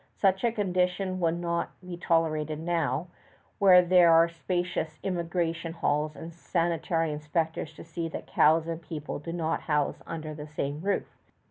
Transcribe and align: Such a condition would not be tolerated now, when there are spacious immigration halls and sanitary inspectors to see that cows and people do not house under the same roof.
Such 0.15 0.43
a 0.43 0.51
condition 0.51 1.19
would 1.19 1.39
not 1.39 1.79
be 1.79 1.95
tolerated 1.95 2.59
now, 2.59 3.05
when 3.59 3.87
there 3.89 4.11
are 4.11 4.27
spacious 4.27 4.97
immigration 5.03 5.73
halls 5.73 6.15
and 6.15 6.33
sanitary 6.33 7.11
inspectors 7.11 7.71
to 7.75 7.83
see 7.83 8.07
that 8.09 8.25
cows 8.25 8.65
and 8.67 8.81
people 8.81 9.19
do 9.19 9.31
not 9.31 9.61
house 9.61 10.01
under 10.07 10.33
the 10.33 10.47
same 10.47 10.81
roof. 10.81 11.05